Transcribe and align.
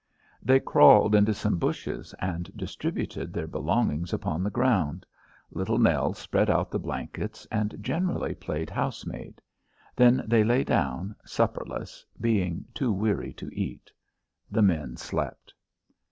They 0.41 0.59
crawled 0.59 1.13
into 1.13 1.31
some 1.31 1.59
bushes, 1.59 2.15
and 2.17 2.49
distributed 2.55 3.31
their 3.31 3.45
belongings 3.45 4.13
upon 4.13 4.41
the 4.41 4.49
ground. 4.49 5.05
Little 5.51 5.77
Nell 5.77 6.15
spread 6.15 6.49
out 6.49 6.71
the 6.71 6.79
blankets, 6.79 7.45
and 7.51 7.75
generally 7.79 8.33
played 8.33 8.71
housemaid. 8.71 9.43
Then 9.95 10.23
they 10.25 10.43
lay 10.43 10.63
down, 10.63 11.15
supperless, 11.23 12.03
being 12.19 12.65
too 12.73 12.91
weary 12.91 13.31
to 13.33 13.49
eat. 13.55 13.91
The 14.49 14.63
men 14.63 14.97
slept. 14.97 15.53